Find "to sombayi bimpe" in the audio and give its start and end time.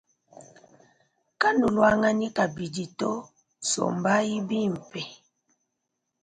2.99-5.01